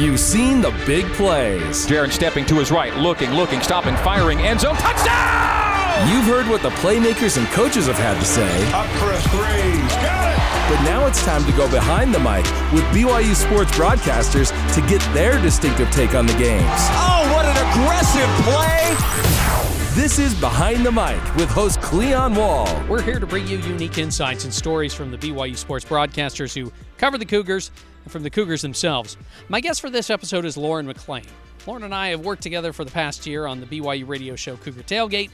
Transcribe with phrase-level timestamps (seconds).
[0.00, 1.86] You've seen the big plays.
[1.86, 6.08] Jaren stepping to his right, looking, looking, stopping, firing, end zone, touchdown!
[6.08, 8.48] You've heard what the playmakers and coaches have had to say.
[8.72, 9.78] Up for a three.
[10.00, 10.74] Got it!
[10.74, 15.02] But now it's time to go behind the mic with BYU sports broadcasters to get
[15.12, 16.64] their distinctive take on the games.
[16.64, 19.20] Oh, what an aggressive play!
[20.00, 22.66] This is Behind the Mic with host Cleon Wall.
[22.88, 26.72] We're here to bring you unique insights and stories from the BYU sports broadcasters who
[26.96, 27.70] cover the Cougars
[28.02, 29.16] and from the Cougars themselves.
[29.48, 31.26] My guest for this episode is Lauren McClain.
[31.66, 34.56] Lauren and I have worked together for the past year on the BYU radio show
[34.56, 35.30] Cougar Tailgate,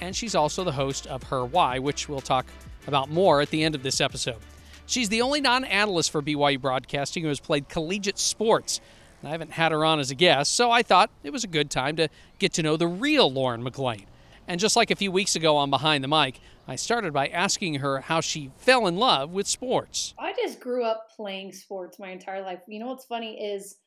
[0.00, 2.46] and she's also the host of Her Why, which we'll talk
[2.86, 4.38] about more at the end of this episode.
[4.86, 8.80] She's the only non analyst for BYU Broadcasting who has played collegiate sports.
[9.22, 11.70] I haven't had her on as a guest, so I thought it was a good
[11.70, 12.08] time to
[12.38, 14.06] get to know the real Lauren McClain.
[14.48, 17.74] And just like a few weeks ago on Behind the Mic, I started by asking
[17.80, 20.14] her how she fell in love with sports.
[20.20, 22.60] I just grew up playing sports my entire life.
[22.68, 23.78] You know what's funny is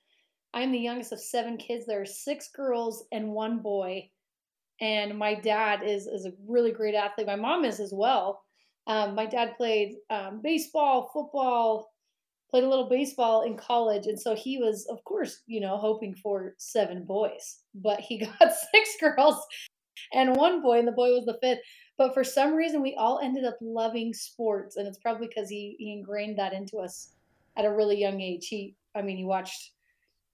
[0.53, 1.85] I'm the youngest of seven kids.
[1.85, 4.09] There are six girls and one boy.
[4.81, 7.25] And my dad is, is a really great athlete.
[7.25, 8.43] My mom is as well.
[8.85, 11.89] Um, my dad played um, baseball, football,
[12.51, 14.07] played a little baseball in college.
[14.07, 18.53] And so he was, of course, you know, hoping for seven boys, but he got
[18.73, 19.37] six girls
[20.13, 21.59] and one boy, and the boy was the fifth.
[21.97, 24.77] But for some reason, we all ended up loving sports.
[24.77, 27.09] And it's probably because he, he ingrained that into us
[27.55, 28.47] at a really young age.
[28.47, 29.71] He, I mean, he watched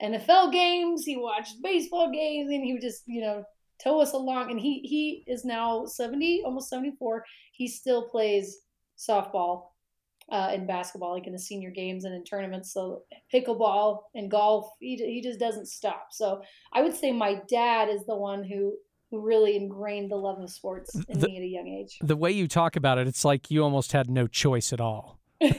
[0.02, 3.44] NFL games, he watched baseball games, and he would just, you know,
[3.84, 4.52] tow us along.
[4.52, 7.26] And he he is now 70, almost 74.
[7.52, 8.60] He still plays
[8.98, 9.68] softball
[10.32, 12.72] uh, and basketball, like in the senior games and in tournaments.
[12.74, 16.08] So pickleball and golf, he, he just doesn't stop.
[16.12, 16.42] So
[16.74, 18.76] I would say my dad is the one who
[19.12, 21.98] who really ingrained the love of sports in The- me at a young age.
[22.02, 25.20] The way you talk about it, it's like you almost had no choice at all.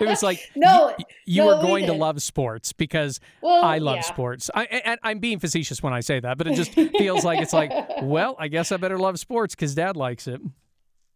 [0.00, 3.64] It was like No, y- you no, were we going to love sports because well,
[3.64, 4.02] I love yeah.
[4.02, 4.50] sports.
[4.52, 7.52] I, and I'm being facetious when I say that, but it just feels like it's
[7.52, 7.70] like,
[8.02, 10.40] well, I guess I better love sports because Dad likes it.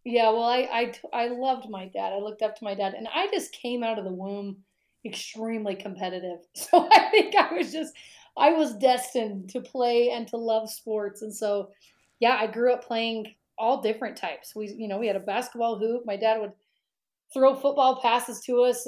[0.05, 2.13] Yeah, well, I, I I loved my dad.
[2.13, 4.63] I looked up to my dad, and I just came out of the womb
[5.05, 6.39] extremely competitive.
[6.53, 7.93] So I think I was just
[8.39, 11.69] I was destined to play and to love sports, and so
[12.19, 14.55] yeah, I grew up playing all different types.
[14.55, 16.05] We you know we had a basketball hoop.
[16.05, 16.53] My dad would
[17.33, 18.87] throw football passes to us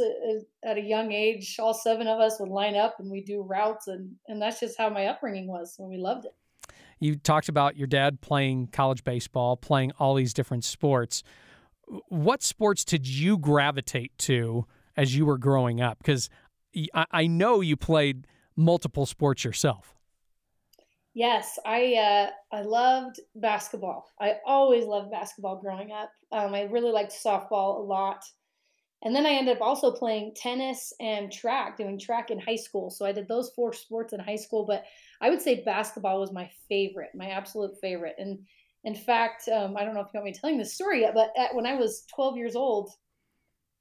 [0.63, 1.57] at, a young age.
[1.59, 4.77] All seven of us would line up and we'd do routes, and and that's just
[4.77, 6.35] how my upbringing was, and we loved it.
[6.99, 11.23] You talked about your dad playing college baseball, playing all these different sports.
[12.07, 15.97] What sports did you gravitate to as you were growing up?
[15.97, 16.29] Because
[16.93, 19.93] I know you played multiple sports yourself.
[21.13, 24.05] Yes, I uh, I loved basketball.
[24.19, 26.11] I always loved basketball growing up.
[26.31, 28.23] Um, I really liked softball a lot,
[29.03, 32.89] and then I ended up also playing tennis and track, doing track in high school.
[32.89, 34.65] So I did those four sports in high school.
[34.65, 34.83] But
[35.21, 38.15] I would say basketball was my favorite, my absolute favorite.
[38.19, 38.39] And
[38.83, 41.31] in fact, um, I don't know if you want me telling this story yet, but
[41.37, 42.91] at, when I was 12 years old,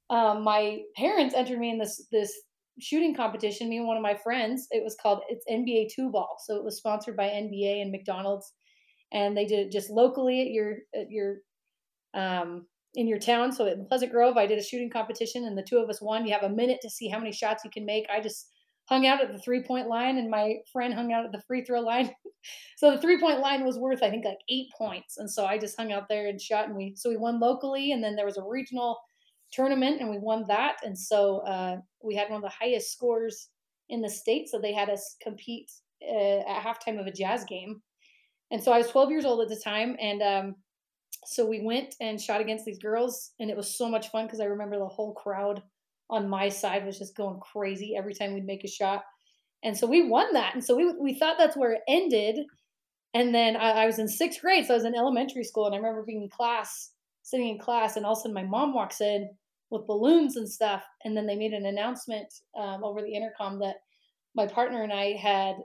[0.09, 2.33] um, my parents entered me in this this
[2.79, 3.69] shooting competition.
[3.69, 4.67] Me and one of my friends.
[4.71, 6.37] It was called it's NBA two ball.
[6.45, 8.53] So it was sponsored by NBA and McDonald's,
[9.11, 11.37] and they did it just locally at your at your
[12.13, 12.65] um,
[12.95, 13.51] in your town.
[13.51, 16.25] So in Pleasant Grove, I did a shooting competition, and the two of us won.
[16.25, 18.05] You have a minute to see how many shots you can make.
[18.09, 18.49] I just
[18.85, 21.63] hung out at the three point line, and my friend hung out at the free
[21.63, 22.11] throw line.
[22.77, 25.57] so the three point line was worth, I think, like eight points, and so I
[25.57, 28.25] just hung out there and shot, and we so we won locally, and then there
[28.25, 28.99] was a regional
[29.51, 33.49] tournament, and we won that, and so uh, we had one of the highest scores
[33.89, 34.49] in the state.
[34.49, 35.71] So they had us compete
[36.07, 37.81] uh, at halftime of a jazz game,
[38.51, 40.55] and so I was 12 years old at the time, and um,
[41.25, 44.39] so we went and shot against these girls, and it was so much fun because
[44.39, 45.61] I remember the whole crowd
[46.11, 49.03] on my side was just going crazy every time we'd make a shot.
[49.63, 50.53] And so we won that.
[50.53, 52.45] And so we, we thought that's where it ended.
[53.13, 54.65] And then I, I was in sixth grade.
[54.65, 55.65] So I was in elementary school.
[55.65, 56.91] And I remember being in class,
[57.23, 57.95] sitting in class.
[57.95, 59.29] And all of a sudden my mom walks in
[59.71, 60.83] with balloons and stuff.
[61.03, 62.27] And then they made an announcement
[62.59, 63.77] um, over the intercom that
[64.35, 65.55] my partner and I had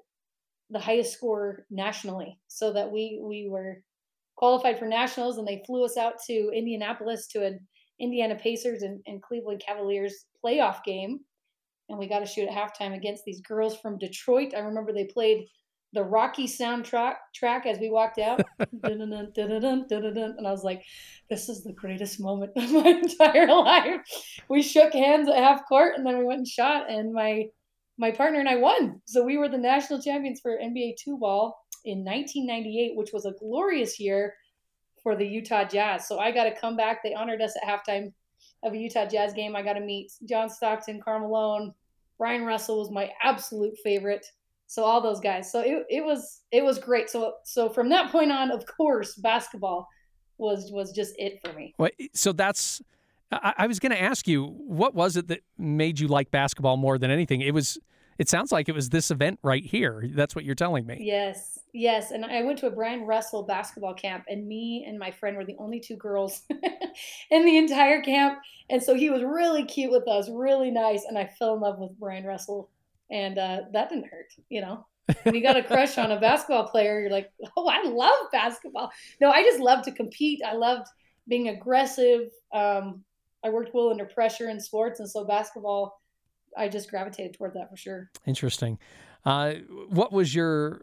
[0.71, 2.39] the highest score nationally.
[2.47, 3.83] So that we, we were
[4.37, 5.39] qualified for nationals.
[5.39, 7.61] And they flew us out to Indianapolis to an
[8.01, 11.21] Indiana Pacers and, and Cleveland Cavaliers playoff game.
[11.89, 14.55] And we got to shoot at halftime against these girls from Detroit.
[14.57, 15.47] I remember they played
[15.97, 18.41] the Rocky soundtrack track as we walked out.
[18.83, 20.35] Dun-dun-dun, dun-dun-dun, dun-dun-dun.
[20.37, 20.85] and I was like,
[21.31, 24.01] this is the greatest moment of my entire life.
[24.49, 27.47] We shook hands at half court and then we went and shot and my
[27.99, 29.01] my partner and I won.
[29.07, 33.33] So we were the national champions for NBA two ball in 1998, which was a
[33.41, 34.35] glorious year
[35.03, 36.07] for the Utah Jazz.
[36.07, 37.03] So I got to come back.
[37.03, 38.13] They honored us at halftime
[38.63, 39.57] of a Utah Jazz game.
[39.57, 41.73] I got to meet John Stockton, Karl Malone,
[42.19, 44.27] Bryon Russell was my absolute favorite.
[44.67, 45.51] So all those guys.
[45.51, 47.09] So it, it was it was great.
[47.11, 49.89] So so from that point on, of course, basketball
[50.39, 51.75] was was just it for me.
[51.79, 52.83] Well, so that's
[53.31, 56.77] I, I was going to ask you what was it that made you like basketball
[56.77, 57.41] more than anything?
[57.41, 57.79] It was
[58.19, 60.09] it sounds like it was this event right here.
[60.15, 60.99] That's what you're telling me.
[61.01, 62.13] Yes, yes.
[62.13, 65.45] And I went to a Bryon Russell basketball camp, and me and my friend were
[65.45, 66.43] the only two girls
[67.31, 68.39] in the entire camp.
[68.71, 71.05] And so he was really cute with us, really nice.
[71.07, 72.71] And I fell in love with Bryon Russell,
[73.11, 74.87] and uh, that didn't hurt, you know.
[75.23, 78.91] when you got a crush on a basketball player, you're like, oh, I love basketball.
[79.21, 80.41] No, I just love to compete.
[80.45, 80.89] I loved
[81.29, 82.31] being aggressive.
[82.53, 83.05] Um,
[83.45, 86.01] I worked well under pressure in sports, and so basketball
[86.57, 88.11] I just gravitated toward that for sure.
[88.27, 88.79] Interesting.
[89.25, 89.55] Uh,
[89.89, 90.83] what was your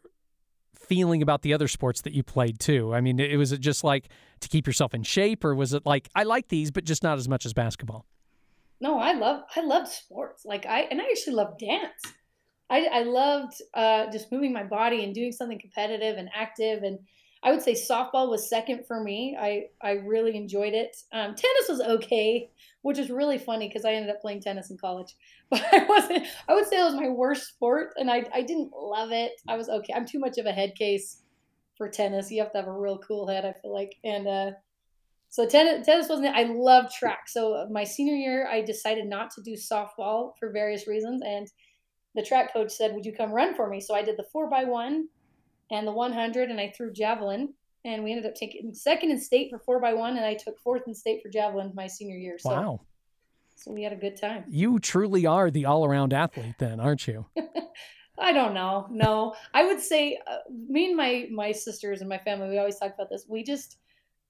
[0.75, 2.93] feeling about the other sports that you played too?
[2.93, 4.09] I mean, it was it just like
[4.41, 7.17] to keep yourself in shape, or was it like I like these, but just not
[7.17, 8.05] as much as basketball?
[8.83, 10.43] No, I love I loved sports.
[10.45, 12.01] Like I and I actually love dance.
[12.69, 16.83] I, I loved uh, just moving my body and doing something competitive and active.
[16.83, 16.99] And
[17.43, 19.37] I would say softball was second for me.
[19.39, 20.95] I I really enjoyed it.
[21.11, 22.49] Um, tennis was okay
[22.83, 25.15] which is really funny because I ended up playing tennis in college.
[25.49, 28.71] But I wasn't, I would say it was my worst sport and I, I didn't
[28.75, 29.33] love it.
[29.47, 29.93] I was okay.
[29.93, 31.21] I'm too much of a head case
[31.77, 32.31] for tennis.
[32.31, 33.95] You have to have a real cool head, I feel like.
[34.03, 34.51] And uh,
[35.33, 36.35] so tennis, tennis wasn't it.
[36.35, 37.27] I love track.
[37.27, 41.23] So my senior year, I decided not to do softball for various reasons.
[41.25, 41.51] And
[42.13, 43.81] the track coach said, Would you come run for me?
[43.81, 45.07] So I did the four by one
[45.71, 49.49] and the 100 and I threw javelin and we ended up taking second in state
[49.49, 52.37] for four by one, and I took fourth in state for javelin my senior year.
[52.37, 52.81] So, wow!
[53.55, 54.45] So we had a good time.
[54.47, 57.25] You truly are the all-around athlete, then, aren't you?
[58.19, 58.87] I don't know.
[58.91, 62.49] No, I would say uh, me and my my sisters and my family.
[62.49, 63.25] We always talk about this.
[63.27, 63.79] We just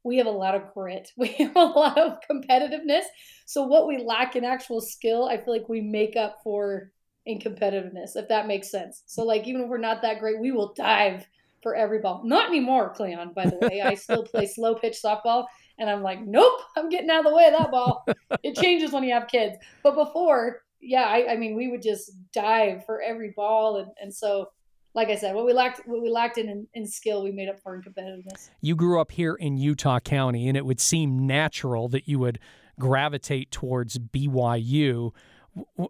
[0.03, 1.11] we have a lot of grit.
[1.17, 3.03] We have a lot of competitiveness.
[3.45, 6.91] So what we lack in actual skill, I feel like we make up for
[7.25, 9.03] in competitiveness, if that makes sense.
[9.05, 11.25] So like even if we're not that great, we will dive
[11.61, 12.21] for every ball.
[12.25, 13.81] Not anymore, Cleon, by the way.
[13.81, 15.45] I still play slow pitch softball.
[15.79, 18.06] And I'm like, nope, I'm getting out of the way of that ball.
[18.44, 19.56] it changes when you have kids.
[19.81, 23.77] But before, yeah, I, I mean, we would just dive for every ball.
[23.77, 24.49] And, and so,
[24.95, 27.60] like I said, what we lacked, what we lacked in, in skill, we made up
[27.60, 28.50] for in competitiveness.
[28.62, 32.40] You grew up here in Utah County, and it would seem natural that you would
[32.80, 35.12] gravitate towards BYU.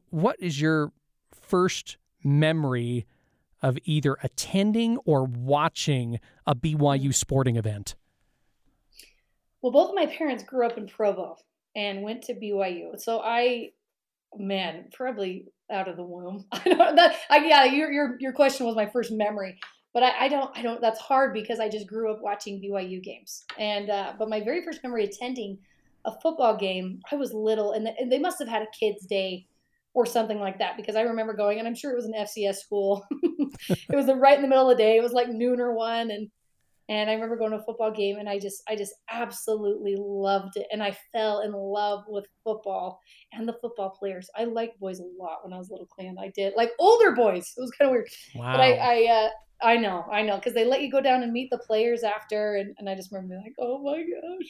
[0.09, 0.91] What is your
[1.31, 3.05] first memory
[3.61, 7.95] of either attending or watching a BYU sporting event?
[9.61, 11.37] Well, both of my parents grew up in Provo
[11.75, 12.99] and went to BYU.
[12.99, 13.69] So I,
[14.37, 16.45] man, probably out of the womb.
[16.51, 16.95] I don't.
[16.95, 19.59] That, I, yeah, your your your question was my first memory,
[19.93, 20.57] but I, I don't.
[20.57, 20.81] I don't.
[20.81, 23.45] That's hard because I just grew up watching BYU games.
[23.57, 25.57] And uh, but my very first memory attending
[26.05, 29.05] a football game, I was little, and, the, and they must have had a kids'
[29.05, 29.47] day
[29.93, 32.55] or something like that because I remember going and I'm sure it was an FCS
[32.55, 33.05] school.
[33.69, 34.97] it was right in the middle of the day.
[34.97, 36.29] It was like noon or one and
[36.89, 40.57] and I remember going to a football game and I just I just absolutely loved
[40.57, 42.99] it and I fell in love with football
[43.31, 44.29] and the football players.
[44.37, 46.17] I liked boys a lot when I was a little clan.
[46.19, 46.53] I did.
[46.55, 47.53] Like older boys.
[47.57, 48.09] It was kind of weird.
[48.35, 48.53] Wow.
[48.53, 49.29] But I I uh
[49.61, 52.55] I know, I know, because they let you go down and meet the players after,
[52.57, 54.49] and, and I just remember being like, oh my gosh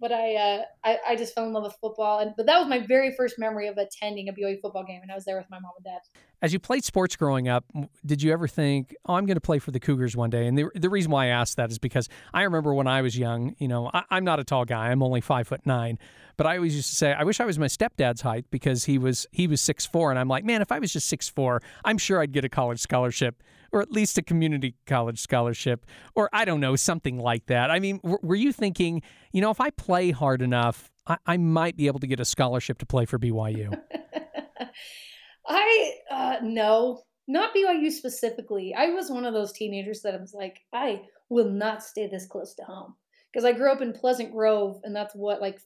[0.00, 2.68] but I, uh, I I just fell in love with football, and but that was
[2.68, 5.48] my very first memory of attending a BYU football game, and I was there with
[5.50, 6.00] my mom and dad.
[6.44, 7.64] As you played sports growing up,
[8.04, 10.46] did you ever think, "Oh, I'm going to play for the Cougars one day"?
[10.46, 13.16] And the the reason why I asked that is because I remember when I was
[13.16, 13.56] young.
[13.58, 15.98] You know, I, I'm not a tall guy; I'm only five foot nine.
[16.36, 18.98] But I always used to say, I wish I was my stepdad's height because he
[18.98, 21.62] was he was six four, and I'm like, man, if I was just six four,
[21.82, 23.42] I'm sure I'd get a college scholarship
[23.72, 27.70] or at least a community college scholarship, or I don't know, something like that.
[27.70, 29.00] I mean, were you thinking,
[29.32, 32.24] you know, if I play hard enough, I, I might be able to get a
[32.26, 33.80] scholarship to play for BYU?
[35.46, 38.74] I uh, no, not BYU specifically.
[38.76, 42.26] I was one of those teenagers that I was like, I will not stay this
[42.26, 42.94] close to home
[43.32, 45.60] because I grew up in Pleasant Grove, and that's what like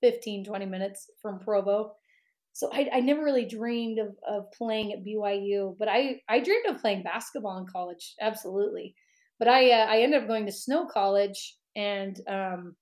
[0.00, 1.92] 15, 20 minutes from Provo
[2.54, 6.66] so I, I never really dreamed of, of playing at BYU, but I, I dreamed
[6.66, 8.94] of playing basketball in college, absolutely.
[9.40, 12.76] But I uh, I ended up going to Snow College, and um,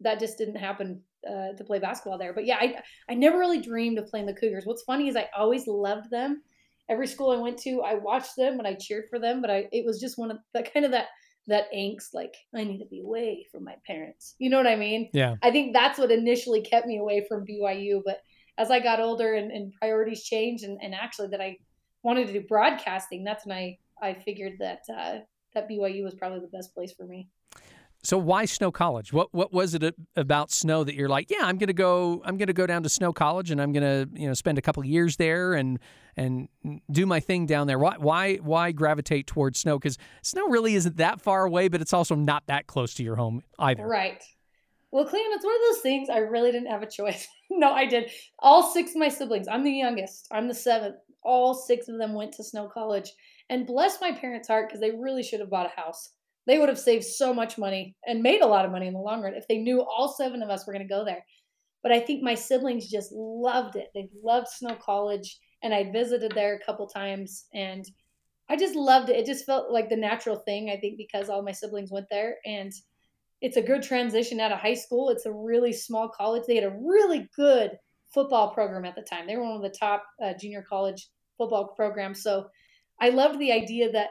[0.00, 2.32] that just didn't happen uh, to play basketball there.
[2.32, 2.76] But yeah, I
[3.08, 4.64] I never really dreamed of playing the Cougars.
[4.66, 6.42] What's funny is I always loved them.
[6.88, 9.40] Every school I went to, I watched them and I cheered for them.
[9.40, 11.08] But I it was just one of that kind of that
[11.48, 14.34] that angst, like I need to be away from my parents.
[14.38, 15.10] You know what I mean?
[15.12, 15.36] Yeah.
[15.42, 18.20] I think that's what initially kept me away from BYU, but
[18.58, 21.56] as I got older and, and priorities changed, and, and actually that I
[22.02, 25.18] wanted to do broadcasting, that's when I, I figured that uh,
[25.54, 27.28] that BYU was probably the best place for me.
[28.04, 29.12] So why Snow College?
[29.12, 32.52] What what was it about Snow that you're like, yeah, I'm gonna go, I'm gonna
[32.52, 35.54] go down to Snow College and I'm gonna you know spend a couple years there
[35.54, 35.78] and
[36.16, 36.48] and
[36.90, 37.78] do my thing down there.
[37.78, 39.78] Why why why gravitate towards Snow?
[39.78, 43.16] Because Snow really isn't that far away, but it's also not that close to your
[43.16, 43.86] home either.
[43.86, 44.22] Right.
[44.90, 47.26] Well, Clem, it's one of those things I really didn't have a choice.
[47.50, 48.10] no, I did.
[48.40, 49.48] All six of my siblings.
[49.48, 50.26] I'm the youngest.
[50.30, 50.96] I'm the seventh.
[51.22, 53.10] All six of them went to Snow College,
[53.48, 56.10] and bless my parents' heart because they really should have bought a house
[56.46, 58.98] they would have saved so much money and made a lot of money in the
[58.98, 61.24] long run if they knew all seven of us were going to go there.
[61.82, 63.88] But I think my siblings just loved it.
[63.94, 67.84] They loved Snow College, and I visited there a couple times, and
[68.48, 69.16] I just loved it.
[69.16, 72.36] It just felt like the natural thing, I think, because all my siblings went there,
[72.44, 72.72] and
[73.40, 75.10] it's a good transition out of high school.
[75.10, 76.44] It's a really small college.
[76.46, 77.72] They had a really good
[78.14, 79.26] football program at the time.
[79.26, 81.08] They were one of the top uh, junior college
[81.38, 82.22] football programs.
[82.22, 82.46] So
[83.00, 84.10] I loved the idea that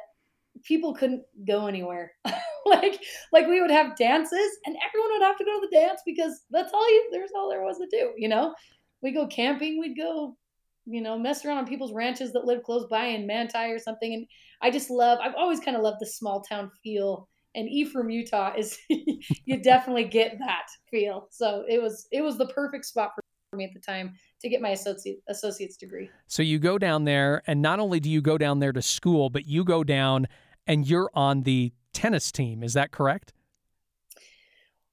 [0.63, 2.13] people couldn't go anywhere.
[2.65, 6.01] like like we would have dances and everyone would have to go to the dance
[6.05, 8.53] because that's all you there's all there was to do, you know?
[9.01, 10.37] We go camping, we'd go,
[10.85, 14.13] you know, mess around on people's ranches that live close by in Manti or something.
[14.13, 14.27] And
[14.61, 17.27] I just love I've always kind of loved the small town feel.
[17.53, 21.27] And Ephraim, Utah is you definitely get that feel.
[21.31, 23.20] So it was it was the perfect spot for
[23.57, 26.09] me at the time to get my associate associate's degree.
[26.27, 29.29] So you go down there, and not only do you go down there to school,
[29.29, 30.27] but you go down
[30.67, 32.63] and you're on the tennis team.
[32.63, 33.33] Is that correct?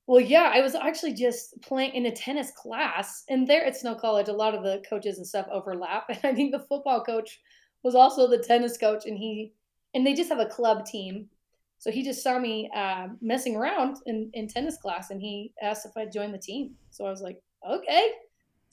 [0.09, 3.95] Well, yeah, I was actually just playing in a tennis class, and there at Snow
[3.95, 6.07] College, a lot of the coaches and stuff overlap.
[6.09, 7.39] And I think the football coach
[7.85, 9.53] was also the tennis coach, and he
[9.95, 11.29] and they just have a club team.
[11.79, 15.87] So he just saw me uh, messing around in, in tennis class, and he asked
[15.87, 16.75] if I'd join the team.
[16.91, 18.11] So I was like, okay.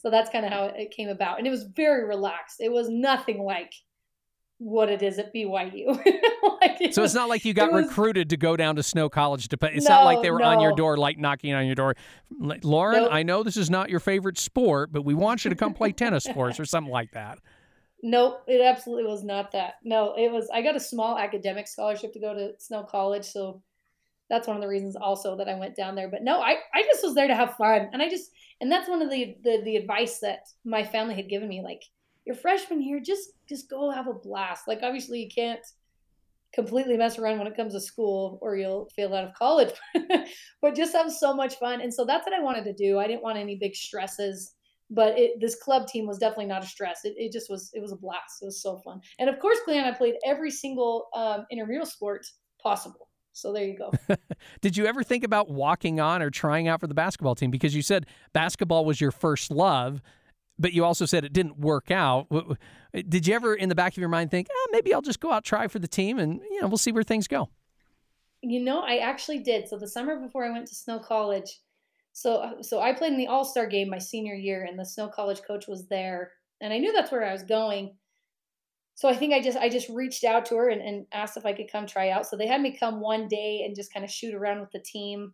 [0.06, 2.58] So that's kind of how it came about, and it was very relaxed.
[2.60, 3.74] It was nothing like
[4.60, 5.88] what it is at BYU.
[6.62, 9.10] like it so it's not like you got was, recruited to go down to Snow
[9.10, 9.72] College to play.
[9.74, 10.46] It's no, not like they were no.
[10.46, 11.96] on your door, like knocking on your door.
[12.30, 13.10] Lauren, nope.
[13.12, 15.92] I know this is not your favorite sport, but we want you to come play
[15.92, 17.40] tennis for us or something like that.
[18.04, 19.78] Nope, it absolutely was not that.
[19.84, 20.48] No, it was.
[20.54, 23.64] I got a small academic scholarship to go to Snow College, so
[24.30, 26.10] that's one of the reasons also that I went down there.
[26.10, 28.90] But no, I, I just was there to have fun, and I just and that's
[28.90, 31.62] one of the, the the advice that my family had given me.
[31.62, 31.82] Like
[32.26, 34.68] your freshman year, just just go have a blast.
[34.68, 35.66] Like obviously you can't
[36.56, 39.74] completely mess around when it comes to school or you'll fail out of college
[40.62, 43.06] but just have so much fun and so that's what i wanted to do i
[43.06, 44.54] didn't want any big stresses
[44.90, 47.82] but it, this club team was definitely not a stress it, it just was it
[47.82, 51.10] was a blast it was so fun and of course cleon i played every single
[51.14, 52.26] um, intramural sport
[52.64, 53.05] possible
[53.36, 53.92] so there you go.
[54.62, 57.52] Did you ever think about walking on or trying out for the basketball team?
[57.52, 60.02] Because you said basketball was your first love
[60.58, 62.28] but you also said it didn't work out.
[62.94, 65.32] Did you ever, in the back of your mind, think, oh, maybe I'll just go
[65.32, 67.50] out try for the team, and you know we'll see where things go?
[68.42, 69.68] You know, I actually did.
[69.68, 71.60] So the summer before I went to Snow College,
[72.14, 74.86] so uh, so I played in the All Star game my senior year, and the
[74.86, 77.96] Snow College coach was there, and I knew that's where I was going.
[78.96, 81.46] So I think I just I just reached out to her and, and asked if
[81.46, 82.26] I could come try out.
[82.26, 84.80] So they had me come one day and just kind of shoot around with the
[84.80, 85.34] team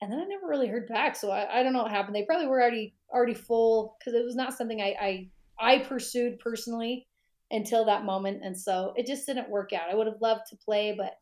[0.00, 1.14] and then I never really heard back.
[1.14, 2.14] So I, I don't know what happened.
[2.14, 5.28] They probably were already already full because it was not something I, I
[5.58, 7.06] I pursued personally
[7.50, 9.90] until that moment, and so it just didn't work out.
[9.90, 11.14] I would have loved to play, but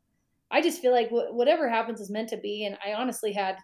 [0.51, 2.65] I just feel like wh- whatever happens is meant to be.
[2.65, 3.57] And I honestly had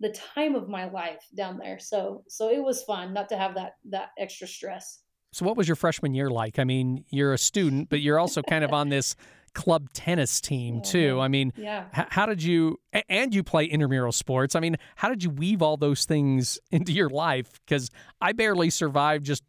[0.00, 3.54] the time of my life down there, so so it was fun not to have
[3.54, 5.00] that that extra stress.
[5.32, 6.58] So what was your freshman year like?
[6.58, 9.16] I mean, you're a student, but you're also kind of on this
[9.54, 11.20] club tennis team too.
[11.20, 11.86] I mean, yeah.
[11.96, 14.54] H- how did you and you play intramural sports?
[14.54, 17.60] I mean, how did you weave all those things into your life?
[17.64, 19.42] Because I barely survived just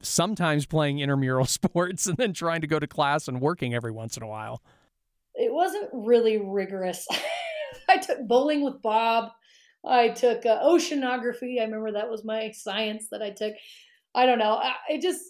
[0.00, 4.16] sometimes playing intramural sports and then trying to go to class and working every once
[4.16, 4.62] in a while.
[5.34, 7.06] It wasn't really rigorous.
[7.88, 9.30] I took bowling with Bob.
[9.84, 11.58] I took uh, oceanography.
[11.58, 13.54] I remember that was my science that I took.
[14.14, 14.60] I don't know.
[14.60, 15.22] I, just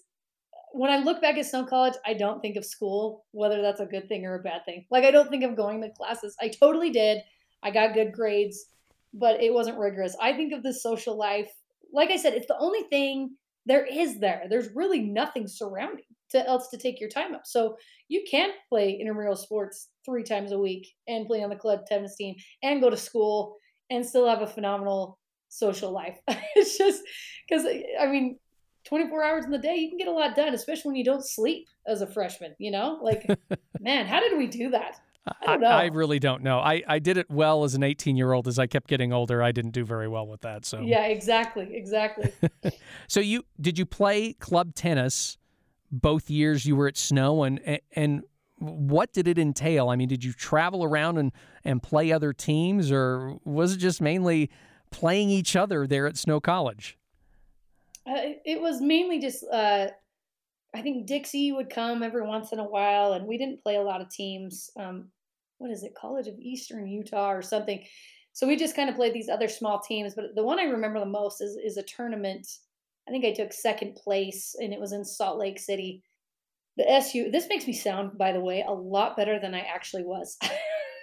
[0.72, 3.86] when I look back at Snow College, I don't think of school, whether that's a
[3.86, 4.86] good thing or a bad thing.
[4.90, 6.36] Like I don't think of going to classes.
[6.40, 7.18] I totally did.
[7.62, 8.66] I got good grades,
[9.14, 10.16] but it wasn't rigorous.
[10.20, 11.50] I think of the social life.
[11.92, 13.36] Like I said, it's the only thing
[13.66, 14.44] there is there.
[14.48, 17.46] There's really nothing surrounding to else to take your time up.
[17.46, 17.76] So
[18.08, 22.16] you can play intramural sports three times a week and play on the club tennis
[22.16, 23.56] team and go to school
[23.90, 26.18] and still have a phenomenal social life.
[26.56, 27.02] it's just
[27.48, 27.66] because
[28.00, 28.38] I mean
[28.84, 31.24] 24 hours in the day, you can get a lot done, especially when you don't
[31.24, 32.98] sleep as a freshman, you know?
[33.02, 33.26] Like,
[33.80, 35.00] man, how did we do that?
[35.46, 36.58] I, I, I, really don't know.
[36.58, 38.48] I, I did it well as an 18 year old.
[38.48, 40.64] As I kept getting older, I didn't do very well with that.
[40.64, 42.32] So yeah, exactly, exactly.
[43.06, 45.38] so you did you play club tennis
[45.92, 47.60] both years you were at Snow, and
[47.94, 48.24] and
[48.58, 49.90] what did it entail?
[49.90, 51.32] I mean, did you travel around and,
[51.64, 54.50] and play other teams, or was it just mainly
[54.90, 56.96] playing each other there at Snow College?
[58.08, 59.88] Uh, it was mainly just, uh,
[60.74, 63.82] I think Dixie would come every once in a while, and we didn't play a
[63.82, 64.70] lot of teams.
[64.78, 65.08] Um,
[65.58, 67.84] what is it, College of Eastern Utah or something?
[68.32, 70.14] So we just kind of played these other small teams.
[70.14, 72.46] But the one I remember the most is is a tournament.
[73.06, 76.02] I think I took second place, and it was in Salt Lake City
[76.76, 80.04] the SU, this makes me sound, by the way, a lot better than I actually
[80.04, 80.38] was.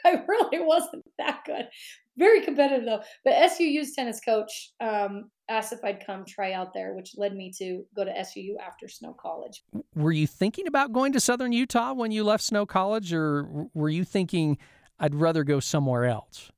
[0.17, 1.67] I really wasn't that good.
[2.17, 3.01] Very competitive though.
[3.23, 7.51] But SUU's tennis coach um, asked if I'd come try out there, which led me
[7.57, 9.63] to go to SUU after Snow College.
[9.95, 13.89] Were you thinking about going to Southern Utah when you left Snow College, or were
[13.89, 14.57] you thinking
[14.99, 16.51] I'd rather go somewhere else?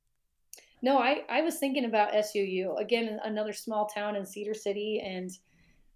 [0.82, 2.80] No, I, I was thinking about SUU.
[2.80, 5.00] Again, another small town in Cedar City.
[5.04, 5.30] And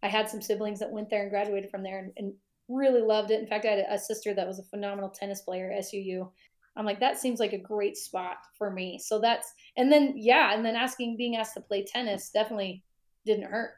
[0.02, 1.98] I had some siblings that went there and graduated from there.
[1.98, 2.32] And, and
[2.68, 3.40] really loved it.
[3.40, 6.30] In fact, I had a sister that was a phenomenal tennis player at SUU.
[6.76, 8.98] I'm like, that seems like a great spot for me.
[8.98, 12.82] So that's, and then, yeah, and then asking, being asked to play tennis definitely
[13.24, 13.72] didn't hurt.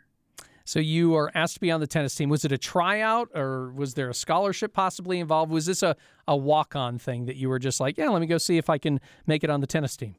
[0.64, 2.28] So you are asked to be on the tennis team.
[2.28, 5.50] Was it a tryout or was there a scholarship possibly involved?
[5.50, 8.26] Was this a, a walk on thing that you were just like, yeah, let me
[8.26, 10.17] go see if I can make it on the tennis team?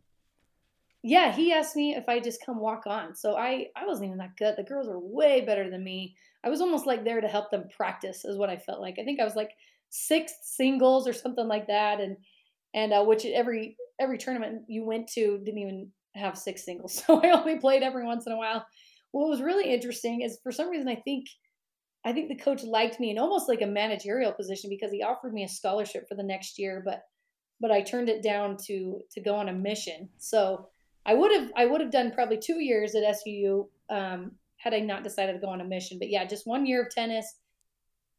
[1.04, 3.16] Yeah, he asked me if I just come walk on.
[3.16, 4.56] So I, I wasn't even that good.
[4.58, 6.16] The girls were way better than me.
[6.44, 8.98] I was almost like there to help them practice, is what I felt like.
[9.00, 9.52] I think I was like
[9.90, 12.18] sixth singles or something like that, and
[12.74, 17.22] and uh, which every every tournament you went to didn't even have six singles, so
[17.22, 18.66] I only played every once in a while.
[19.12, 21.26] What was really interesting is for some reason I think
[22.06, 25.34] I think the coach liked me in almost like a managerial position because he offered
[25.34, 27.04] me a scholarship for the next year, but
[27.62, 30.10] but I turned it down to to go on a mission.
[30.18, 30.70] So
[31.06, 34.80] I would have I would have done probably two years at SUU um, had I
[34.80, 36.00] not decided to go on a mission.
[36.00, 37.36] But yeah, just one year of tennis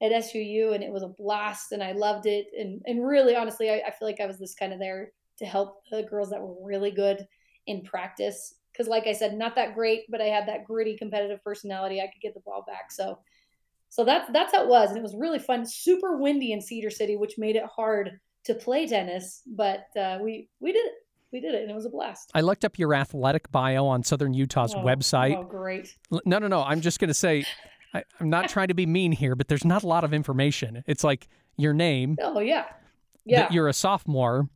[0.02, 2.46] at SUU, and it was a blast, and I loved it.
[2.58, 5.44] And and really, honestly, I, I feel like I was this kind of there to
[5.44, 7.26] help the girls that were really good
[7.66, 8.54] in practice.
[8.72, 12.00] Because, like I said, not that great, but I had that gritty, competitive personality.
[12.00, 12.92] I could get the ball back.
[12.92, 13.18] So,
[13.88, 15.66] so that's that's how it was, and it was really fun.
[15.66, 20.48] Super windy in Cedar City, which made it hard to play tennis, but uh, we
[20.60, 20.94] we did it
[21.32, 22.30] we did it and it was a blast.
[22.34, 25.36] I looked up your athletic bio on Southern Utah's oh, website.
[25.36, 25.96] Oh, great.
[26.10, 26.62] No, no, no.
[26.62, 27.44] I'm just going to say,
[27.92, 30.84] I, am not trying to be mean here, but there's not a lot of information.
[30.86, 32.16] It's like your name.
[32.20, 32.66] Oh, yeah.
[33.24, 33.48] Yeah.
[33.50, 34.48] you're a sophomore,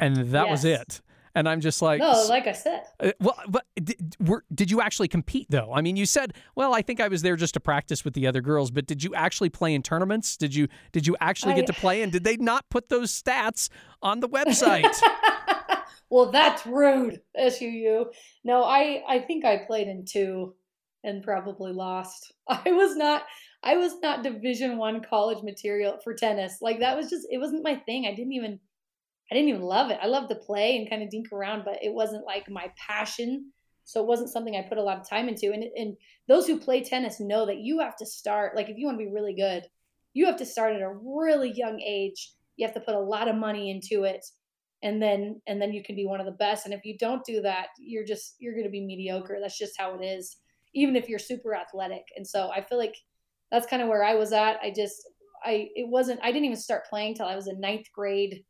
[0.00, 0.50] and that yes.
[0.50, 1.00] was it.
[1.34, 2.82] And I'm just like, no, like I said.
[3.00, 5.72] Uh, well, but did, were, did you actually compete though?
[5.72, 8.26] I mean, you said, well, I think I was there just to practice with the
[8.26, 10.36] other girls, but did you actually play in tournaments?
[10.36, 12.02] Did you did you actually I, get to play?
[12.02, 13.70] And did they not put those stats
[14.02, 14.94] on the website?
[16.10, 18.06] well, that's rude, SUU.
[18.44, 20.54] No, I I think I played in two
[21.04, 22.32] and probably lost.
[22.48, 23.24] I was not
[23.62, 26.58] I was not Division 1 college material for tennis.
[26.60, 28.06] Like that was just it wasn't my thing.
[28.06, 28.58] I didn't even
[29.30, 29.98] I didn't even love it.
[30.02, 33.52] I loved to play and kind of dink around, but it wasn't like my passion.
[33.84, 35.52] So it wasn't something I put a lot of time into.
[35.52, 35.96] And and
[36.28, 39.04] those who play tennis know that you have to start like if you want to
[39.04, 39.64] be really good,
[40.12, 42.32] you have to start at a really young age.
[42.56, 44.24] You have to put a lot of money into it
[44.82, 47.24] and then and then you can be one of the best and if you don't
[47.24, 50.36] do that you're just you're going to be mediocre that's just how it is
[50.74, 52.04] even if you're super athletic.
[52.16, 52.96] And so i feel like
[53.50, 54.58] that's kind of where i was at.
[54.62, 55.08] I just
[55.44, 58.44] i it wasn't i didn't even start playing till i was in ninth grade.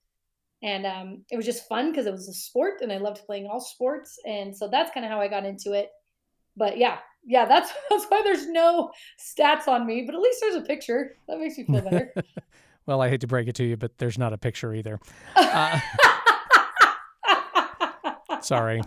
[0.65, 3.49] And um, it was just fun because it was a sport and i loved playing
[3.51, 4.19] all sports.
[4.25, 5.91] And so that's kind of how i got into it.
[6.57, 10.55] But yeah yeah that's that's why there's no stats on me but at least there's
[10.55, 11.17] a picture.
[11.29, 12.15] That makes me feel better.
[12.85, 14.99] Well i hate to break it to you but there's not a picture either.
[15.37, 15.79] Uh,
[18.41, 18.83] Sorry.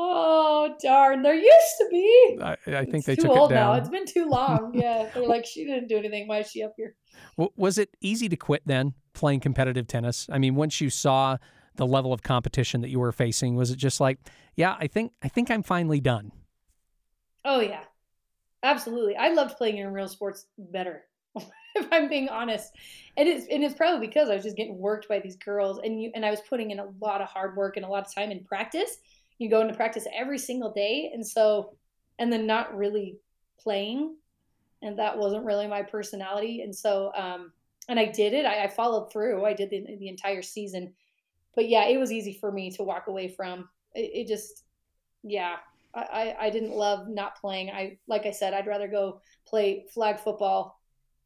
[0.00, 1.22] Oh darn!
[1.22, 2.38] There used to be.
[2.40, 3.72] I, I think it's they too took old it down.
[3.72, 3.80] now.
[3.80, 4.72] It's been too long.
[4.78, 6.28] Yeah, they're like she didn't do anything.
[6.28, 6.94] Why is she up here?
[7.56, 10.28] Was it easy to quit then playing competitive tennis?
[10.30, 11.38] I mean, once you saw
[11.74, 14.18] the level of competition that you were facing, was it just like,
[14.54, 16.30] yeah, I think I think I'm finally done?
[17.44, 17.82] Oh yeah,
[18.62, 19.16] absolutely.
[19.16, 21.06] I loved playing in real sports better.
[21.74, 22.72] if I'm being honest.
[23.16, 26.00] And it's and it's probably because I was just getting worked by these girls and
[26.00, 28.14] you and I was putting in a lot of hard work and a lot of
[28.14, 28.98] time in practice.
[29.38, 31.76] You go into practice every single day and so
[32.18, 33.18] and then not really
[33.60, 34.16] playing.
[34.82, 36.62] And that wasn't really my personality.
[36.62, 37.52] And so um
[37.88, 38.44] and I did it.
[38.44, 39.44] I, I followed through.
[39.44, 40.92] I did the, the entire season.
[41.54, 43.68] But yeah, it was easy for me to walk away from.
[43.94, 44.64] It, it just
[45.22, 45.56] yeah,
[45.94, 47.70] I, I didn't love not playing.
[47.70, 50.77] I like I said, I'd rather go play flag football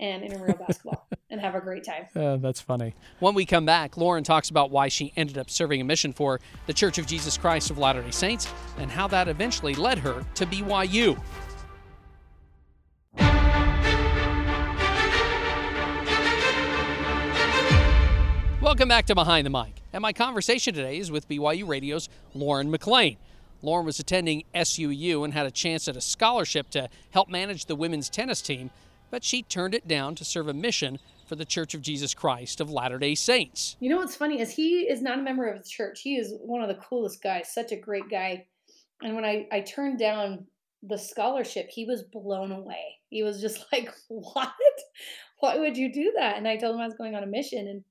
[0.03, 2.07] and intramural basketball and have a great time.
[2.23, 2.95] Uh, that's funny.
[3.21, 6.41] When we come back, Lauren talks about why she ended up serving a mission for
[6.67, 10.25] the Church of Jesus Christ of Latter day Saints and how that eventually led her
[10.35, 11.19] to BYU.
[18.61, 19.83] Welcome back to Behind the Mic.
[19.93, 23.17] And my conversation today is with BYU Radio's Lauren McClain.
[23.62, 27.77] Lauren was attending SUU and had a chance at a scholarship to help manage the
[27.77, 28.71] women's tennis team,
[29.12, 30.98] but she turned it down to serve a mission
[31.29, 33.77] for the Church of Jesus Christ of Latter day Saints.
[33.79, 36.01] You know what's funny is he is not a member of the church.
[36.01, 38.46] He is one of the coolest guys, such a great guy.
[39.03, 40.46] And when I, I turned down
[40.83, 43.01] the scholarship, he was blown away.
[43.11, 44.51] He was just like, What?
[45.40, 46.38] Why would you do that?
[46.38, 47.85] And I told him I was going on a mission and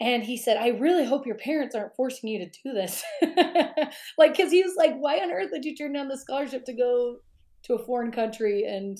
[0.00, 3.02] and he said, I really hope your parents aren't forcing you to do this.
[4.16, 6.72] like, because he was like, Why on earth did you turn down the scholarship to
[6.72, 7.18] go
[7.64, 8.98] to a foreign country and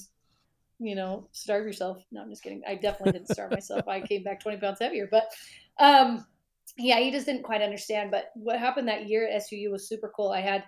[0.79, 2.05] you know, starve yourself.
[2.13, 2.63] No, I'm just kidding.
[2.67, 3.89] I definitely didn't starve myself.
[3.89, 5.09] I came back 20 pounds heavier.
[5.11, 5.25] But
[5.79, 6.25] um,
[6.77, 8.11] yeah, he just didn't quite understand.
[8.11, 10.31] But what happened that year at SUU was super cool.
[10.31, 10.65] I had,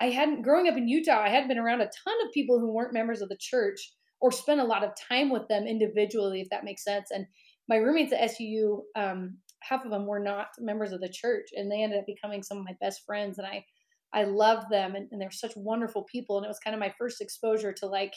[0.00, 2.72] I hadn't, growing up in Utah, I hadn't been around a ton of people who
[2.72, 6.50] weren't members of the church or spent a lot of time with them individually, if
[6.50, 7.10] that makes sense.
[7.10, 7.26] And
[7.68, 11.70] my roommates at SUU, um, half of them were not members of the church and
[11.70, 13.38] they ended up becoming some of my best friends.
[13.38, 13.64] And I,
[14.12, 16.36] I loved them and, and they're such wonderful people.
[16.36, 18.14] And it was kind of my first exposure to like,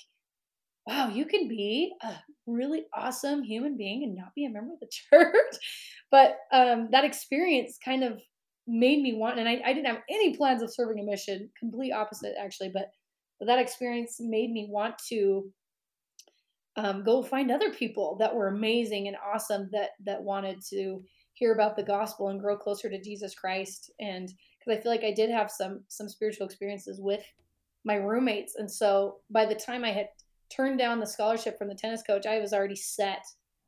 [0.86, 2.14] wow, you can be a
[2.46, 5.56] really awesome human being and not be a member of the church.
[6.12, 8.22] but um, that experience kind of
[8.68, 11.92] made me want, and I, I didn't have any plans of serving a mission, complete
[11.92, 12.92] opposite actually, but,
[13.40, 15.52] but that experience made me want to
[16.76, 21.54] um, go find other people that were amazing and awesome that that wanted to hear
[21.54, 23.92] about the gospel and grow closer to Jesus Christ.
[24.00, 27.24] And because I feel like I did have some some spiritual experiences with
[27.86, 30.08] my roommates, and so by the time I had
[30.50, 33.24] turned down the scholarship from the tennis coach, I was already set.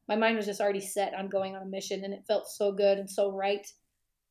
[0.08, 2.72] My mind was just already set on going on a mission, and it felt so
[2.72, 3.66] good and so right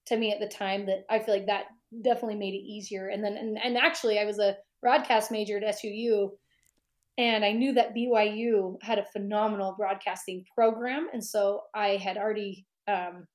[0.07, 1.65] to me at the time that I feel like that
[2.03, 3.09] definitely made it easier.
[3.09, 6.31] And then, and, and actually, I was a broadcast major at SUU,
[7.17, 12.67] and I knew that BYU had a phenomenal broadcasting program, and so I had already
[12.87, 13.27] um,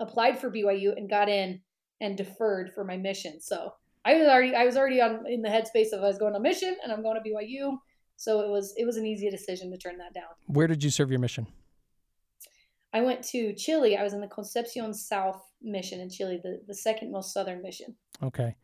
[0.00, 1.60] applied for BYU and got in
[2.00, 3.40] and deferred for my mission.
[3.40, 3.72] So
[4.04, 6.40] I was already I was already on in the headspace of I was going on
[6.40, 7.78] a mission and I'm going to BYU.
[8.16, 10.24] So it was it was an easy decision to turn that down.
[10.46, 11.46] Where did you serve your mission?
[12.92, 13.96] I went to Chile.
[13.96, 17.96] I was in the Concepcion South mission in Chile, the, the second most southern mission.
[18.22, 18.54] Okay.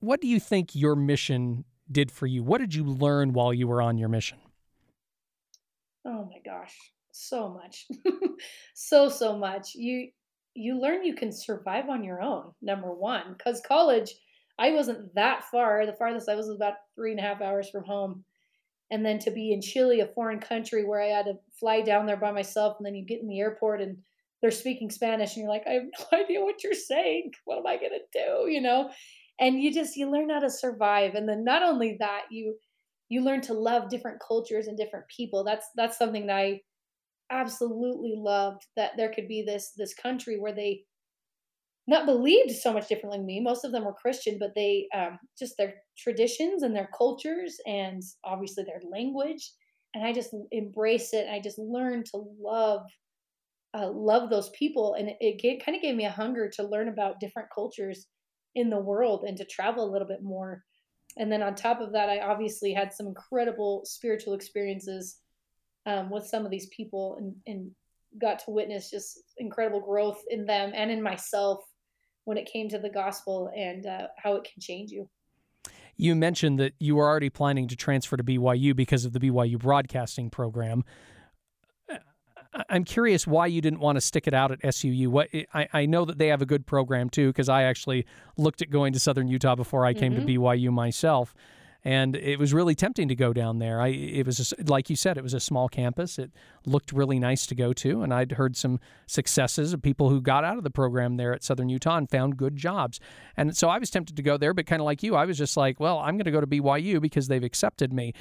[0.00, 2.42] What do you think your mission did for you?
[2.42, 4.38] What did you learn while you were on your mission?
[6.04, 6.74] Oh my gosh,
[7.12, 7.86] so much.
[8.74, 9.74] so so much.
[9.74, 10.08] You
[10.54, 13.34] you learn you can survive on your own, number one.
[13.36, 14.14] Because college,
[14.58, 15.86] I wasn't that far.
[15.86, 18.24] The farthest I was was about three and a half hours from home
[18.94, 22.06] and then to be in Chile, a foreign country where I had to fly down
[22.06, 23.98] there by myself, and then you get in the airport and
[24.40, 27.32] they're speaking Spanish, and you're like, I have no idea what you're saying.
[27.44, 28.48] What am I gonna do?
[28.48, 28.90] You know,
[29.40, 32.56] and you just you learn how to survive, and then not only that, you
[33.08, 35.42] you learn to love different cultures and different people.
[35.42, 36.60] That's that's something that I
[37.32, 38.64] absolutely loved.
[38.76, 40.84] That there could be this this country where they
[41.86, 43.40] not believed so much differently than me.
[43.40, 48.02] Most of them were Christian, but they um, just their traditions and their cultures and
[48.24, 49.52] obviously their language.
[49.94, 51.26] And I just embrace it.
[51.26, 52.82] And I just learned to love
[53.76, 56.88] uh, love those people, and it, it kind of gave me a hunger to learn
[56.88, 58.06] about different cultures
[58.54, 60.62] in the world and to travel a little bit more.
[61.16, 65.16] And then on top of that, I obviously had some incredible spiritual experiences
[65.86, 67.70] um, with some of these people and, and
[68.20, 71.60] got to witness just incredible growth in them and in myself
[72.24, 75.08] when it came to the gospel and uh, how it can change you.
[75.96, 79.58] You mentioned that you were already planning to transfer to BYU because of the BYU
[79.58, 80.84] broadcasting program.
[82.68, 85.08] I'm curious why you didn't want to stick it out at SUU.
[85.08, 88.06] What I, I know that they have a good program too, because I actually
[88.36, 90.26] looked at going to Southern Utah before I came mm-hmm.
[90.26, 91.34] to BYU myself
[91.84, 93.80] and it was really tempting to go down there.
[93.80, 96.18] I it was just, like you said, it was a small campus.
[96.18, 96.30] It
[96.64, 100.44] looked really nice to go to, and I'd heard some successes of people who got
[100.44, 103.00] out of the program there at Southern Utah and found good jobs.
[103.36, 105.36] And so I was tempted to go there, but kind of like you, I was
[105.36, 108.14] just like, well, I'm going to go to BYU because they've accepted me.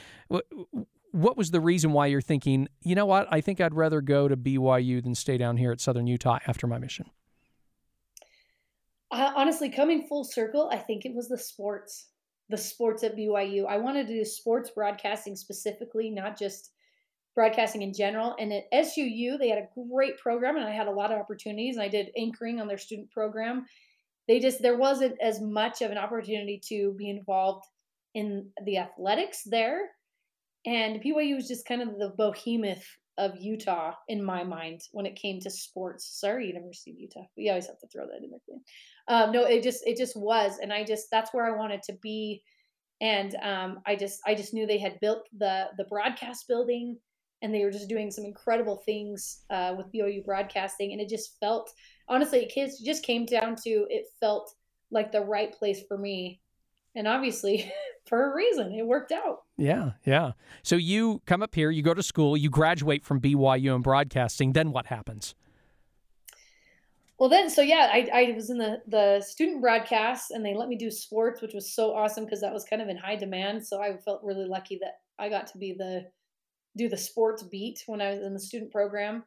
[1.11, 3.27] What was the reason why you're thinking, you know what?
[3.31, 6.67] I think I'd rather go to BYU than stay down here at Southern Utah after
[6.67, 7.05] my mission.
[9.11, 12.07] Uh, honestly, coming full circle, I think it was the sports
[12.53, 13.65] the sports at BYU.
[13.65, 16.69] I wanted to do sports broadcasting specifically, not just
[17.33, 18.35] broadcasting in general.
[18.39, 21.75] And at SUU, they had a great program, and I had a lot of opportunities.
[21.75, 23.65] And I did anchoring on their student program.
[24.27, 27.65] They just there wasn't as much of an opportunity to be involved
[28.13, 29.89] in the athletics there.
[30.63, 32.85] And BYU was just kind of the behemoth
[33.17, 36.19] of Utah in my mind when it came to sports.
[36.19, 37.27] Sorry, University of Utah.
[37.37, 38.57] We always have to throw that in there.
[39.07, 41.93] Um, no, it just it just was, and I just that's where I wanted to
[42.01, 42.43] be,
[43.01, 46.97] and um, I just I just knew they had built the the broadcast building,
[47.41, 51.37] and they were just doing some incredible things uh, with BYU broadcasting, and it just
[51.39, 51.71] felt
[52.07, 54.53] honestly, it just came down to it felt
[54.91, 56.39] like the right place for me,
[56.95, 57.71] and obviously
[58.05, 59.43] for a reason, it worked out.
[59.57, 60.31] Yeah, yeah.
[60.61, 64.53] So you come up here, you go to school, you graduate from BYU in broadcasting.
[64.53, 65.35] Then what happens?
[67.19, 70.67] Well, then, so yeah, I, I was in the, the student broadcast and they let
[70.67, 73.65] me do sports, which was so awesome because that was kind of in high demand.
[73.65, 76.07] So I felt really lucky that I got to be the
[76.75, 79.23] do the sports beat when I was in the student program.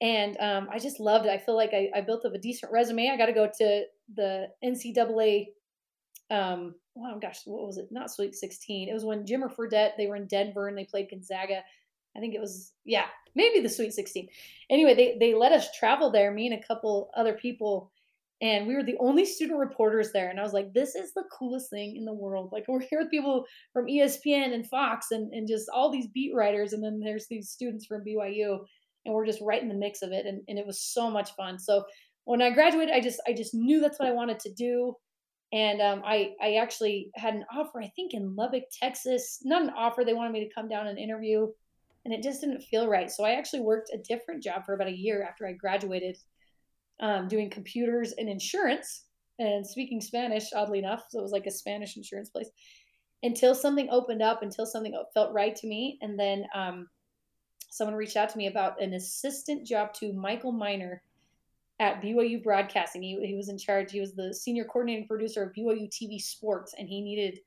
[0.00, 1.30] And um, I just loved it.
[1.30, 3.10] I feel like I, I built up a decent resume.
[3.10, 3.84] I got to go to
[4.14, 5.48] the NCAA.
[6.30, 7.88] Um, oh gosh, what was it?
[7.90, 8.88] Not Sweet 16.
[8.88, 11.62] It was when Jimmer Fredette, they were in Denver and they played Gonzaga.
[12.16, 14.28] I think it was, yeah, maybe the Sweet 16.
[14.68, 17.90] Anyway, they, they let us travel there, me and a couple other people
[18.42, 21.24] and we were the only student reporters there and i was like this is the
[21.36, 25.32] coolest thing in the world like we're here with people from espn and fox and,
[25.32, 28.58] and just all these beat writers and then there's these students from byu
[29.04, 31.34] and we're just right in the mix of it and, and it was so much
[31.34, 31.84] fun so
[32.24, 34.94] when i graduated i just i just knew that's what i wanted to do
[35.52, 39.70] and um, I, I actually had an offer i think in lubbock texas not an
[39.70, 41.48] offer they wanted me to come down and interview
[42.04, 44.88] and it just didn't feel right so i actually worked a different job for about
[44.88, 46.16] a year after i graduated
[47.00, 49.04] um, doing computers and insurance
[49.40, 51.04] and speaking Spanish, oddly enough.
[51.08, 52.50] So it was like a Spanish insurance place
[53.22, 55.98] until something opened up, until something felt right to me.
[56.02, 56.88] And then um,
[57.70, 61.02] someone reached out to me about an assistant job to Michael Miner
[61.80, 63.02] at BYU Broadcasting.
[63.02, 66.74] He, he was in charge, he was the senior coordinating producer of BYU TV Sports,
[66.78, 67.40] and he needed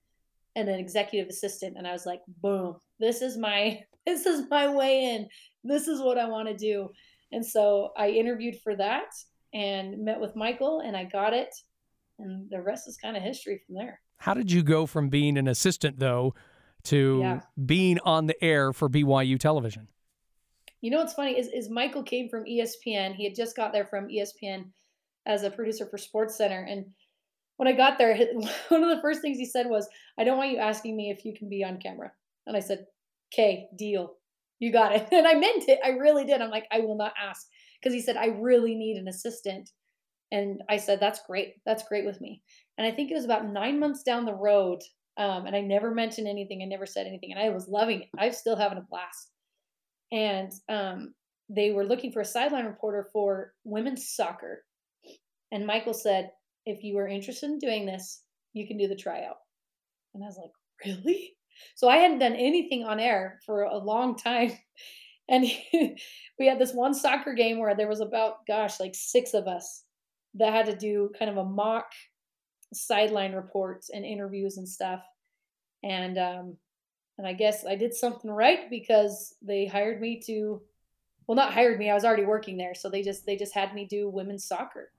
[0.55, 1.77] an, an executive assistant.
[1.77, 3.81] And I was like, boom, this is my.
[4.05, 5.29] This is my way in.
[5.63, 6.89] This is what I want to do.
[7.31, 9.05] And so I interviewed for that
[9.53, 11.55] and met with Michael and I got it.
[12.19, 14.01] And the rest is kind of history from there.
[14.17, 16.33] How did you go from being an assistant, though,
[16.83, 17.39] to yeah.
[17.65, 19.87] being on the air for BYU television?
[20.83, 23.15] You know what's funny is, is Michael came from ESPN.
[23.15, 24.65] He had just got there from ESPN
[25.25, 26.67] as a producer for Sports Center.
[26.69, 26.87] And
[27.55, 28.13] when I got there,
[28.67, 29.87] one of the first things he said was,
[30.19, 32.11] I don't want you asking me if you can be on camera.
[32.47, 32.85] And I said,
[33.33, 34.15] okay, deal.
[34.59, 35.07] You got it.
[35.13, 35.79] And I meant it.
[35.85, 36.41] I really did.
[36.41, 37.47] I'm like, I will not ask
[37.81, 39.69] because he said, I really need an assistant.
[40.33, 41.53] And I said, That's great.
[41.65, 42.41] That's great with me.
[42.77, 44.79] And I think it was about nine months down the road.
[45.17, 46.61] Um, and I never mentioned anything.
[46.61, 47.31] I never said anything.
[47.31, 48.09] And I was loving it.
[48.17, 49.32] I'm still having a blast.
[50.13, 51.13] And um,
[51.49, 54.63] they were looking for a sideline reporter for women's soccer.
[55.51, 56.29] And Michael said,
[56.65, 58.21] If you are interested in doing this,
[58.53, 59.37] you can do the tryout.
[60.13, 60.51] And I was like,
[60.85, 61.35] Really?
[61.75, 64.53] So I hadn't done anything on air for a long time.
[65.29, 65.95] And he,
[66.37, 69.85] we had this one soccer game where there was about, gosh, like six of us
[70.33, 71.85] that had to do kind of a mock
[72.73, 75.01] sideline reports and interviews and stuff.
[75.81, 76.57] And um,
[77.17, 80.61] and I guess I did something right because they hired me to,
[81.27, 81.89] well, not hired me.
[81.89, 84.91] I was already working there, so they just they just had me do women's soccer.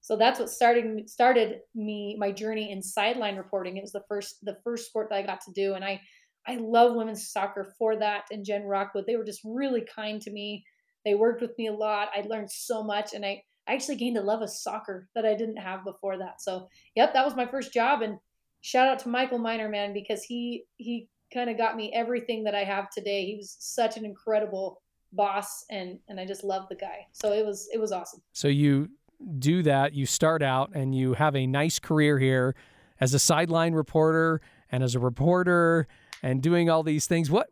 [0.00, 3.76] So that's what started started me my journey in sideline reporting.
[3.76, 6.00] It was the first the first sport that I got to do, and I
[6.46, 8.24] I love women's soccer for that.
[8.30, 10.64] And Jen Rockwood, they were just really kind to me.
[11.04, 12.08] They worked with me a lot.
[12.14, 15.34] I learned so much, and I, I actually gained a love of soccer that I
[15.34, 16.42] didn't have before that.
[16.42, 18.02] So, yep, that was my first job.
[18.02, 18.18] And
[18.60, 22.54] shout out to Michael Miner, man, because he he kind of got me everything that
[22.54, 23.24] I have today.
[23.24, 27.06] He was such an incredible boss, and and I just love the guy.
[27.12, 28.22] So it was it was awesome.
[28.32, 28.90] So you
[29.38, 29.94] do that.
[29.94, 32.54] You start out, and you have a nice career here
[33.00, 34.40] as a sideline reporter
[34.70, 35.86] and as a reporter
[36.22, 37.30] and doing all these things.
[37.30, 37.48] What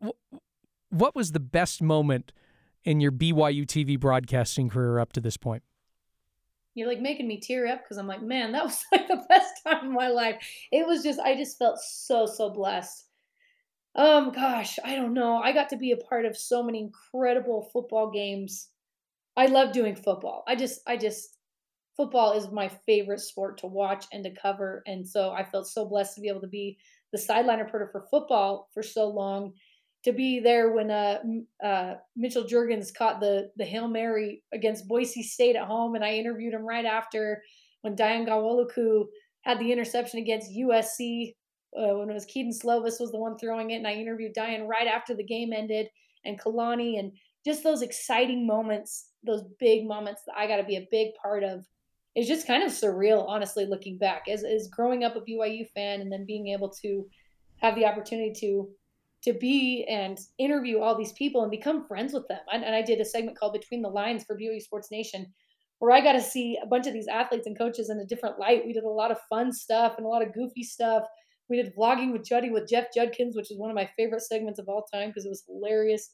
[0.91, 2.33] what was the best moment
[2.85, 5.63] in your BYU TV broadcasting career up to this point?
[6.75, 9.53] You're like making me tear up because I'm like, man, that was like the best
[9.67, 10.37] time of my life.
[10.71, 13.07] It was just, I just felt so, so blessed.
[14.01, 15.43] Um, gosh, I don't know.
[15.43, 18.69] I got to be a part of so many incredible football games.
[19.37, 20.43] I love doing football.
[20.49, 21.37] I just, I just,
[21.99, 24.83] football is my favorite sport to watch and to cover.
[24.87, 26.79] And so I felt so blessed to be able to be
[27.13, 29.53] the sideline reporter for football for so long
[30.05, 31.19] to be there when uh,
[31.63, 36.15] uh, Mitchell Juergens caught the the hail mary against Boise State at home, and I
[36.15, 37.43] interviewed him right after
[37.83, 39.05] when Dayan Ghanwoloku
[39.43, 41.35] had the interception against USC
[41.77, 44.67] uh, when it was Kedon Slovis was the one throwing it, and I interviewed Dayan
[44.67, 45.89] right after the game ended,
[46.25, 47.13] and Kalani, and
[47.45, 51.45] just those exciting moments, those big moments that I got to be a big part
[51.45, 51.65] of
[52.15, 54.25] it's just kind of surreal, honestly, looking back.
[54.29, 57.07] As, as growing up a BYU fan and then being able to
[57.59, 58.69] have the opportunity to
[59.23, 62.41] to be and interview all these people and become friends with them.
[62.51, 65.31] And, and I did a segment called Between the Lines for BYU Sports Nation,
[65.79, 68.39] where I got to see a bunch of these athletes and coaches in a different
[68.39, 68.65] light.
[68.65, 71.03] We did a lot of fun stuff and a lot of goofy stuff.
[71.51, 74.59] We did vlogging with Juddy with Jeff Judkins, which is one of my favorite segments
[74.59, 76.11] of all time because it was hilarious.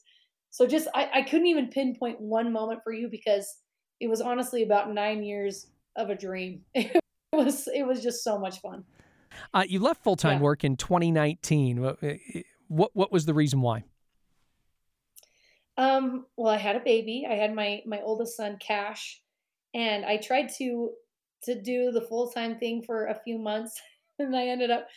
[0.49, 3.57] so just I, I couldn't even pinpoint one moment for you because
[3.99, 6.61] it was honestly about nine years of a dream.
[7.33, 8.85] It was it was just so much fun.
[9.53, 10.43] Uh, you left full time yeah.
[10.43, 11.81] work in 2019.
[11.81, 11.97] What,
[12.69, 13.83] what what was the reason why?
[15.77, 17.27] Um, well, I had a baby.
[17.29, 19.21] I had my my oldest son, Cash,
[19.73, 20.91] and I tried to
[21.43, 23.79] to do the full time thing for a few months,
[24.19, 24.87] and I ended up.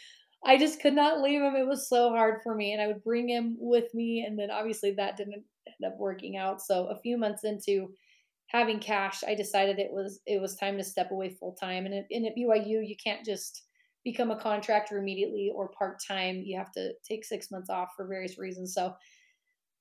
[0.44, 1.54] I just could not leave him.
[1.54, 4.50] It was so hard for me, and I would bring him with me, and then
[4.50, 6.62] obviously that didn't end up working out.
[6.62, 7.92] So a few months into
[8.46, 11.86] having cash, I decided it was it was time to step away full time.
[11.86, 13.64] And, and at BYU, you can't just
[14.02, 16.42] become a contractor immediately or part time.
[16.44, 18.74] You have to take six months off for various reasons.
[18.74, 18.94] So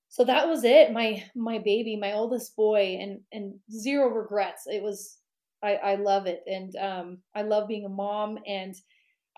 [0.10, 0.92] so that was it.
[0.92, 4.64] My my baby, my oldest boy, and and zero regrets.
[4.66, 5.18] It was
[5.64, 6.42] I, I love it.
[6.48, 8.76] And um I love being a mom and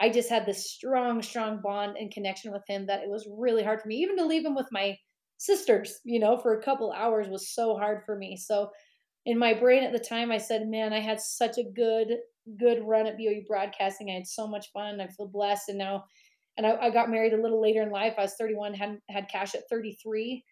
[0.01, 3.63] I just had this strong, strong bond and connection with him that it was really
[3.63, 4.97] hard for me, even to leave him with my
[5.37, 8.35] sisters, you know, for a couple hours was so hard for me.
[8.35, 8.71] So
[9.27, 12.17] in my brain at the time, I said, man, I had such a good,
[12.59, 14.09] good run at BYU Broadcasting.
[14.09, 14.99] I had so much fun.
[14.99, 15.69] I feel blessed.
[15.69, 16.05] And now,
[16.57, 18.15] and I, I got married a little later in life.
[18.17, 20.43] I was 31, had, had cash at 33.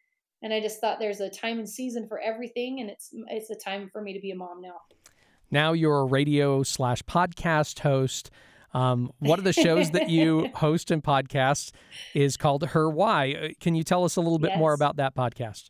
[0.44, 2.82] And I just thought there's a time and season for everything.
[2.82, 4.78] And it's, it's a time for me to be a mom now.
[5.50, 8.30] Now you're a radio slash podcast host.
[8.74, 11.72] Um, one of the shows that you host and podcast
[12.14, 13.32] is called Her Why.
[13.32, 14.60] Uh, can you tell us a little bit yes.
[14.60, 15.70] more about that podcast?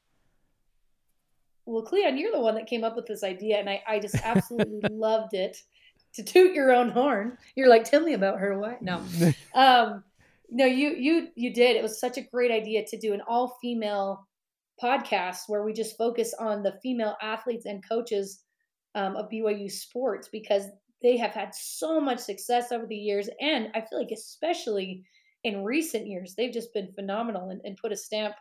[1.69, 4.15] well, Cleon, you're the one that came up with this idea, and I, I just
[4.23, 5.57] absolutely loved it.
[6.15, 8.57] To toot your own horn, you're like, tell me about her.
[8.57, 8.77] why.
[8.81, 9.03] No,
[9.53, 10.03] um,
[10.49, 11.75] no, you you you did.
[11.75, 14.27] It was such a great idea to do an all female
[14.81, 18.43] podcast where we just focus on the female athletes and coaches
[18.95, 20.63] um, of BYU sports because
[21.01, 25.03] they have had so much success over the years, and I feel like especially
[25.43, 28.35] in recent years, they've just been phenomenal and, and put a stamp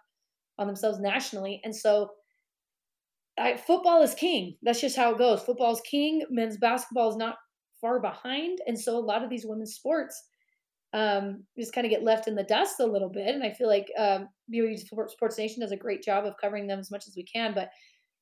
[0.58, 1.60] on themselves nationally.
[1.64, 2.10] And so
[3.38, 4.56] I, football is king.
[4.62, 5.42] That's just how it goes.
[5.42, 6.24] Football is king.
[6.30, 7.36] Men's basketball is not
[7.80, 10.20] far behind, and so a lot of these women's sports
[10.94, 13.34] um, just kind of get left in the dust a little bit.
[13.34, 16.78] And I feel like um, BYU Sports Nation does a great job of covering them
[16.78, 17.54] as much as we can.
[17.54, 17.70] But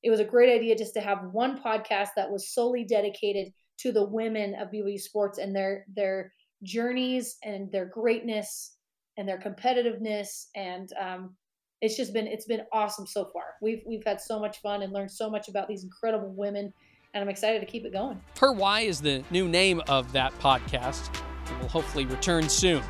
[0.03, 3.91] it was a great idea just to have one podcast that was solely dedicated to
[3.91, 8.77] the women of BYU sports and their their journeys and their greatness
[9.17, 11.35] and their competitiveness and um,
[11.81, 13.43] it's just been it's been awesome so far.
[13.61, 16.73] We've we've had so much fun and learned so much about these incredible women,
[17.13, 18.19] and I'm excited to keep it going.
[18.39, 21.15] Her Why is the new name of that podcast.
[21.61, 22.83] will hopefully return soon.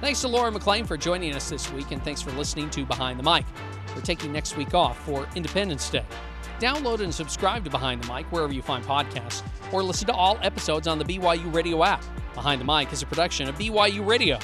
[0.00, 3.18] Thanks to Laura McClain for joining us this week, and thanks for listening to Behind
[3.18, 3.44] the Mic.
[3.94, 6.04] We're taking next week off for Independence Day.
[6.60, 10.38] Download and subscribe to Behind the Mic wherever you find podcasts, or listen to all
[10.42, 12.04] episodes on the BYU Radio app.
[12.34, 14.38] Behind the Mic is a production of BYU Radio.